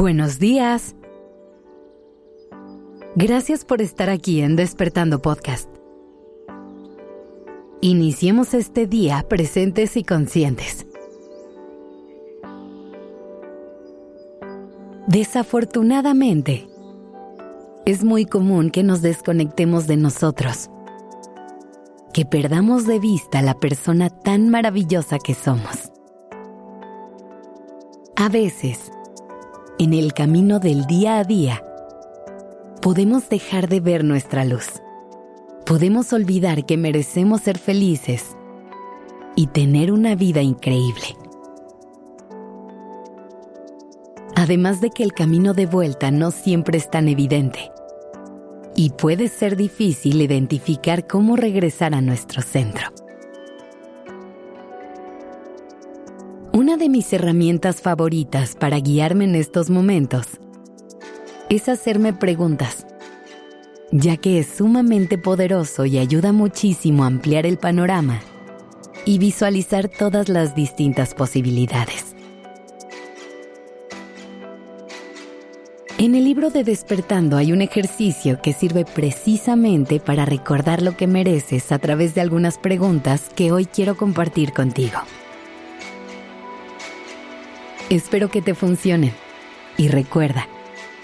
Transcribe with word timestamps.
Buenos 0.00 0.38
días. 0.38 0.96
Gracias 3.16 3.66
por 3.66 3.82
estar 3.82 4.08
aquí 4.08 4.40
en 4.40 4.56
Despertando 4.56 5.20
Podcast. 5.20 5.68
Iniciemos 7.82 8.54
este 8.54 8.86
día 8.86 9.26
presentes 9.28 9.98
y 9.98 10.04
conscientes. 10.04 10.86
Desafortunadamente, 15.06 16.66
es 17.84 18.02
muy 18.02 18.24
común 18.24 18.70
que 18.70 18.82
nos 18.82 19.02
desconectemos 19.02 19.86
de 19.86 19.98
nosotros, 19.98 20.70
que 22.14 22.24
perdamos 22.24 22.86
de 22.86 23.00
vista 23.00 23.42
la 23.42 23.58
persona 23.58 24.08
tan 24.08 24.48
maravillosa 24.48 25.18
que 25.18 25.34
somos. 25.34 25.92
A 28.16 28.30
veces, 28.30 28.90
en 29.80 29.94
el 29.94 30.12
camino 30.12 30.58
del 30.58 30.84
día 30.84 31.18
a 31.18 31.24
día, 31.24 31.64
podemos 32.82 33.30
dejar 33.30 33.66
de 33.66 33.80
ver 33.80 34.04
nuestra 34.04 34.44
luz. 34.44 34.66
Podemos 35.64 36.12
olvidar 36.12 36.66
que 36.66 36.76
merecemos 36.76 37.40
ser 37.40 37.56
felices 37.56 38.36
y 39.36 39.46
tener 39.46 39.90
una 39.90 40.16
vida 40.16 40.42
increíble. 40.42 41.16
Además 44.36 44.82
de 44.82 44.90
que 44.90 45.02
el 45.02 45.14
camino 45.14 45.54
de 45.54 45.64
vuelta 45.64 46.10
no 46.10 46.30
siempre 46.30 46.76
es 46.76 46.90
tan 46.90 47.08
evidente 47.08 47.72
y 48.76 48.90
puede 48.90 49.28
ser 49.28 49.56
difícil 49.56 50.20
identificar 50.20 51.06
cómo 51.06 51.36
regresar 51.36 51.94
a 51.94 52.02
nuestro 52.02 52.42
centro. 52.42 52.92
Una 56.60 56.76
de 56.76 56.90
mis 56.90 57.10
herramientas 57.14 57.80
favoritas 57.80 58.54
para 58.54 58.78
guiarme 58.80 59.24
en 59.24 59.34
estos 59.34 59.70
momentos 59.70 60.26
es 61.48 61.70
hacerme 61.70 62.12
preguntas, 62.12 62.86
ya 63.92 64.18
que 64.18 64.40
es 64.40 64.48
sumamente 64.58 65.16
poderoso 65.16 65.86
y 65.86 65.96
ayuda 65.96 66.32
muchísimo 66.32 67.04
a 67.04 67.06
ampliar 67.06 67.46
el 67.46 67.56
panorama 67.56 68.20
y 69.06 69.16
visualizar 69.16 69.88
todas 69.88 70.28
las 70.28 70.54
distintas 70.54 71.14
posibilidades. 71.14 72.14
En 75.96 76.14
el 76.14 76.24
libro 76.24 76.50
de 76.50 76.62
Despertando 76.62 77.38
hay 77.38 77.54
un 77.54 77.62
ejercicio 77.62 78.42
que 78.42 78.52
sirve 78.52 78.84
precisamente 78.84 79.98
para 79.98 80.26
recordar 80.26 80.82
lo 80.82 80.94
que 80.94 81.06
mereces 81.06 81.72
a 81.72 81.78
través 81.78 82.14
de 82.14 82.20
algunas 82.20 82.58
preguntas 82.58 83.30
que 83.34 83.50
hoy 83.50 83.64
quiero 83.64 83.96
compartir 83.96 84.52
contigo. 84.52 84.98
Espero 87.90 88.30
que 88.30 88.40
te 88.40 88.54
funcionen. 88.54 89.12
Y 89.76 89.88
recuerda, 89.88 90.46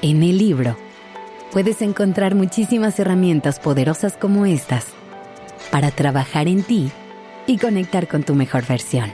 en 0.00 0.22
el 0.22 0.38
libro 0.38 0.76
puedes 1.50 1.82
encontrar 1.82 2.36
muchísimas 2.36 2.98
herramientas 3.00 3.58
poderosas 3.58 4.16
como 4.16 4.46
estas 4.46 4.86
para 5.72 5.90
trabajar 5.90 6.46
en 6.46 6.62
ti 6.62 6.92
y 7.48 7.58
conectar 7.58 8.06
con 8.06 8.22
tu 8.22 8.36
mejor 8.36 8.64
versión. 8.64 9.10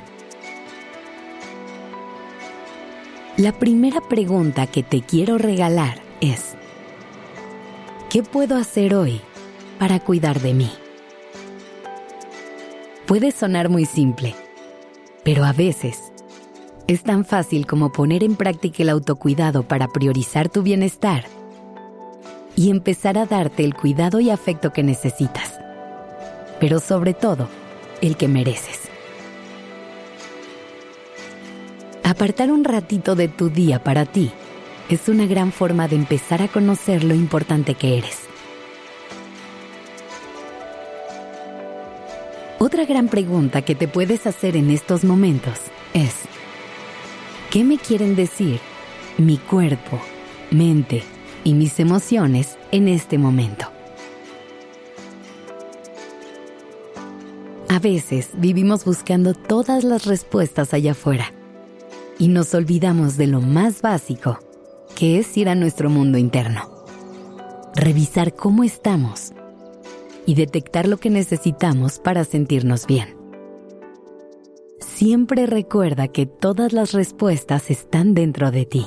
La 3.39 3.53
primera 3.53 4.01
pregunta 4.03 4.67
que 4.67 4.83
te 4.83 5.01
quiero 5.01 5.39
regalar 5.39 6.03
es, 6.21 6.57
¿qué 8.11 8.23
puedo 8.23 8.57
hacer 8.57 8.95
hoy 8.95 9.23
para 9.79 10.01
cuidar 10.01 10.41
de 10.41 10.53
mí? 10.53 10.71
Puede 13.07 13.31
sonar 13.31 13.71
muy 13.71 13.87
simple, 13.87 14.35
pero 15.25 15.45
a 15.45 15.53
veces 15.53 16.14
es 16.87 17.03
tan 17.03 17.25
fácil 17.25 17.67
como 17.67 17.93
poner 17.93 18.23
en 18.23 18.37
práctica 18.37 18.83
el 18.83 18.91
autocuidado 18.91 19.63
para 19.63 19.89
priorizar 19.89 20.49
tu 20.49 20.63
bienestar 20.63 21.25
y 22.57 22.71
empezar 22.71 23.19
a 23.19 23.27
darte 23.27 23.65
el 23.65 23.75
cuidado 23.75 24.21
y 24.21 24.31
afecto 24.31 24.73
que 24.73 24.83
necesitas, 24.83 25.55
pero 26.61 26.81
sobre 26.81 27.15
todo, 27.15 27.49
el 28.01 28.17
que 28.17 28.29
mereces. 28.29 28.81
Apartar 32.03 32.53
un 32.53 32.65
ratito 32.65 33.17
de 33.17 33.29
tu 33.29 33.49
día 33.49 33.83
para 33.83 34.05
ti 34.05 34.31
es 34.91 35.09
una 35.09 35.27
gran 35.27 35.53
forma 35.53 35.89
de 35.89 35.97
empezar 35.97 36.43
a 36.43 36.49
conocer 36.49 37.03
lo 37.03 37.15
importante 37.15 37.75
que 37.75 37.97
eres. 37.97 38.21
Otra 42.59 42.85
gran 42.85 43.09
pregunta 43.09 43.63
que 43.63 43.75
te 43.75 43.89
puedes 43.89 44.27
hacer 44.27 44.57
en 44.57 44.71
estos 44.71 45.03
momentos 45.03 45.59
es, 45.93 46.15
¿Qué 47.55 47.63
me 47.63 47.79
quieren 47.79 48.17
decir 48.17 48.59
mi 49.17 49.39
cuerpo, 49.39 50.01
mente 50.51 51.05
y 51.45 51.55
mis 51.55 51.79
emociones 51.79 52.59
en 52.73 52.89
este 52.89 53.17
momento? 53.17 53.67
A 57.69 57.79
veces 57.79 58.31
vivimos 58.39 58.85
buscando 58.85 59.35
todas 59.35 59.85
las 59.85 60.05
respuestas 60.05 60.75
allá 60.75 60.91
afuera 60.91 61.33
y 62.19 62.27
nos 62.27 62.53
olvidamos 62.55 63.17
de 63.17 63.29
lo 63.29 63.41
más 63.41 63.83
básico, 63.83 64.41
que 64.97 65.21
es 65.21 65.37
ir 65.37 65.49
a 65.49 65.55
nuestro 65.55 65.89
mundo 65.89 66.19
interno, 66.19 66.85
revisar 67.77 68.35
cómo 68.35 68.65
estamos 68.65 69.33
y 70.27 70.35
detectar 70.35 70.89
lo 70.89 70.97
que 70.97 71.11
necesitamos 71.11 72.01
para 72.01 72.25
sentirnos 72.25 72.85
bien 72.89 73.24
siempre 75.05 75.45
recuerda 75.45 76.09
que 76.09 76.25
todas 76.25 76.73
las 76.73 76.93
respuestas 76.93 77.71
están 77.71 78.15
dentro 78.15 78.51
de 78.51 78.65
ti. 78.65 78.87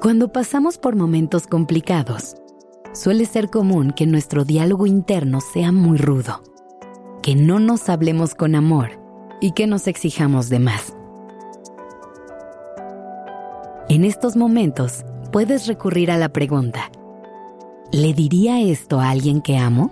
Cuando 0.00 0.30
pasamos 0.30 0.78
por 0.78 0.94
momentos 0.94 1.48
complicados, 1.48 2.36
suele 2.94 3.26
ser 3.26 3.50
común 3.50 3.90
que 3.90 4.06
nuestro 4.06 4.44
diálogo 4.44 4.86
interno 4.86 5.40
sea 5.40 5.72
muy 5.72 5.98
rudo, 5.98 6.40
que 7.20 7.34
no 7.34 7.58
nos 7.58 7.88
hablemos 7.88 8.36
con 8.36 8.54
amor 8.54 8.90
y 9.40 9.54
que 9.54 9.66
nos 9.66 9.88
exijamos 9.88 10.48
de 10.48 10.60
más. 10.60 10.94
En 13.88 14.04
estos 14.04 14.36
momentos 14.36 15.04
puedes 15.32 15.66
recurrir 15.66 16.12
a 16.12 16.16
la 16.16 16.28
pregunta, 16.28 16.92
¿le 17.90 18.14
diría 18.14 18.60
esto 18.60 19.00
a 19.00 19.10
alguien 19.10 19.42
que 19.42 19.58
amo? 19.58 19.90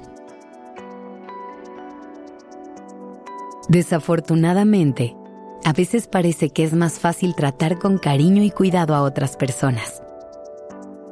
Desafortunadamente, 3.69 5.17
a 5.65 5.73
veces 5.73 6.07
parece 6.07 6.51
que 6.51 6.63
es 6.63 6.73
más 6.73 7.01
fácil 7.01 7.35
tratar 7.35 7.79
con 7.79 7.99
cariño 7.99 8.45
y 8.45 8.51
cuidado 8.51 8.95
a 8.95 9.03
otras 9.03 9.37
personas. 9.37 10.03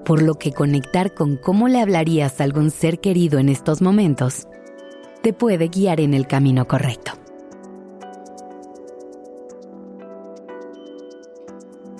Por 0.05 0.23
lo 0.23 0.35
que 0.37 0.53
conectar 0.53 1.15
con 1.15 1.37
cómo 1.37 1.67
le 1.67 1.81
hablarías 1.81 2.41
a 2.41 2.45
algún 2.45 2.71
ser 2.71 3.01
querido 3.01 3.39
en 3.41 3.49
estos 3.49 3.83
momentos 3.83 4.47
te 5.23 5.33
puede 5.33 5.69
guiar 5.69 6.01
en 6.01 6.15
el 6.15 6.27
camino 6.27 6.69
correcto. 6.69 7.13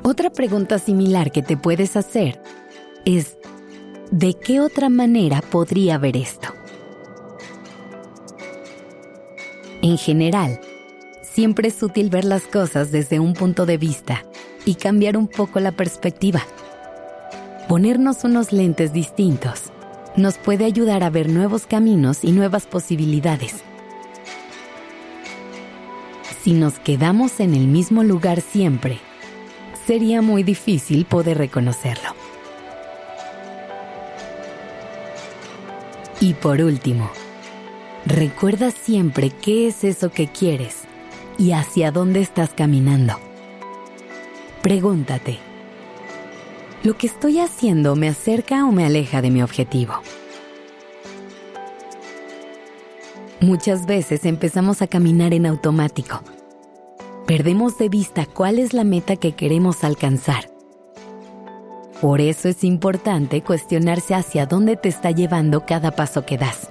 Otra 0.05 0.31
pregunta 0.31 0.79
similar 0.79 1.33
que 1.33 1.43
te 1.43 1.57
puedes 1.57 1.97
hacer 1.97 2.41
es, 3.07 3.39
¿de 4.13 4.35
qué 4.35 4.61
otra 4.61 4.91
manera 4.91 5.41
podría 5.41 5.97
ver 5.97 6.19
esto? 6.19 6.54
En 9.85 9.99
general, 9.99 10.61
siempre 11.21 11.69
es 11.69 11.83
útil 11.83 12.09
ver 12.09 12.25
las 12.25 12.45
cosas 12.45 12.91
desde 12.91 13.21
un 13.21 13.35
punto 13.35 13.67
de 13.67 13.77
vista 13.77 14.25
y 14.65 14.77
cambiar 14.77 15.15
un 15.19 15.29
poco 15.29 15.61
la 15.61 15.73
perspectiva. 15.73 16.41
Ponernos 17.69 18.25
unos 18.25 18.51
lentes 18.51 18.95
distintos 18.95 19.65
nos 20.17 20.39
puede 20.39 20.65
ayudar 20.65 21.03
a 21.05 21.11
ver 21.11 21.29
nuevos 21.29 21.67
caminos 21.67 22.25
y 22.25 22.33
nuevas 22.33 22.65
posibilidades. 22.65 23.57
Si 26.43 26.55
nos 26.55 26.79
quedamos 26.79 27.39
en 27.39 27.53
el 27.53 27.67
mismo 27.67 28.05
lugar 28.05 28.41
siempre, 28.41 29.01
sería 29.87 30.23
muy 30.23 30.45
difícil 30.45 31.05
poder 31.05 31.37
reconocerlo. 31.37 32.15
Y 36.23 36.33
por 36.33 36.63
último, 36.63 37.11
Recuerda 38.07 38.71
siempre 38.71 39.31
qué 39.31 39.67
es 39.67 39.83
eso 39.83 40.11
que 40.11 40.29
quieres 40.29 40.83
y 41.39 41.53
hacia 41.53 41.91
dónde 41.91 42.21
estás 42.21 42.51
caminando. 42.51 43.15
Pregúntate, 44.63 45.39
¿lo 46.83 46.99
que 46.99 47.07
estoy 47.07 47.41
haciendo 47.41 47.97
me 47.97 48.09
acerca 48.09 48.67
o 48.67 48.73
me 48.73 48.85
aleja 48.85 49.23
de 49.23 49.31
mi 49.31 49.43
objetivo? 49.43 49.95
Muchas 53.41 53.87
veces 53.87 54.27
empezamos 54.27 54.83
a 54.83 54.87
caminar 54.87 55.33
en 55.33 55.47
automático. 55.47 56.23
Perdemos 57.27 57.79
de 57.79 57.89
vista 57.89 58.27
cuál 58.27 58.59
es 58.59 58.75
la 58.75 58.85
meta 58.85 59.17
que 59.17 59.33
queremos 59.33 59.83
alcanzar. 59.83 60.51
Por 62.03 62.21
eso 62.21 62.51
es 62.51 62.65
importante 62.65 63.41
cuestionarse 63.41 64.15
hacia 64.15 64.45
dónde 64.45 64.77
te 64.77 64.91
está 64.91 65.11
llevando 65.11 65.65
cada 65.65 65.91
paso 65.91 66.27
que 66.27 66.37
das 66.37 66.69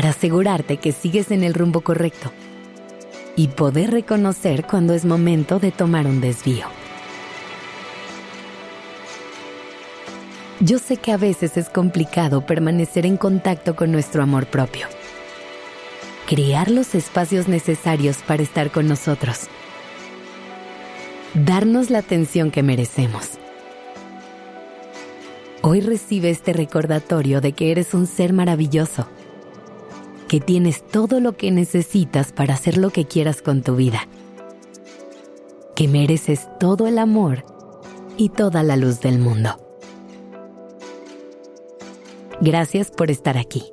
para 0.00 0.12
asegurarte 0.12 0.78
que 0.78 0.92
sigues 0.92 1.30
en 1.30 1.44
el 1.44 1.52
rumbo 1.52 1.82
correcto 1.82 2.32
y 3.36 3.48
poder 3.48 3.90
reconocer 3.90 4.64
cuando 4.64 4.94
es 4.94 5.04
momento 5.04 5.58
de 5.58 5.72
tomar 5.72 6.06
un 6.06 6.22
desvío. 6.22 6.64
Yo 10.58 10.78
sé 10.78 10.96
que 10.96 11.12
a 11.12 11.18
veces 11.18 11.58
es 11.58 11.68
complicado 11.68 12.46
permanecer 12.46 13.04
en 13.04 13.18
contacto 13.18 13.76
con 13.76 13.92
nuestro 13.92 14.22
amor 14.22 14.46
propio. 14.46 14.86
Crear 16.26 16.70
los 16.70 16.94
espacios 16.94 17.46
necesarios 17.46 18.22
para 18.26 18.42
estar 18.42 18.70
con 18.70 18.88
nosotros. 18.88 19.48
Darnos 21.34 21.90
la 21.90 21.98
atención 21.98 22.50
que 22.50 22.62
merecemos. 22.62 23.32
Hoy 25.60 25.82
recibe 25.82 26.30
este 26.30 26.54
recordatorio 26.54 27.42
de 27.42 27.52
que 27.52 27.70
eres 27.70 27.92
un 27.92 28.06
ser 28.06 28.32
maravilloso, 28.32 29.06
que 30.30 30.38
tienes 30.38 30.86
todo 30.86 31.18
lo 31.18 31.36
que 31.36 31.50
necesitas 31.50 32.30
para 32.30 32.54
hacer 32.54 32.78
lo 32.78 32.90
que 32.90 33.04
quieras 33.04 33.42
con 33.42 33.62
tu 33.62 33.74
vida, 33.74 34.06
que 35.74 35.88
mereces 35.88 36.48
todo 36.60 36.86
el 36.86 36.98
amor 36.98 37.44
y 38.16 38.28
toda 38.28 38.62
la 38.62 38.76
luz 38.76 39.00
del 39.00 39.18
mundo. 39.18 39.58
Gracias 42.40 42.92
por 42.92 43.10
estar 43.10 43.36
aquí. 43.36 43.72